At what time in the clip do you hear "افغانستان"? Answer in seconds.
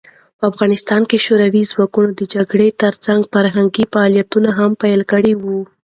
0.51-1.01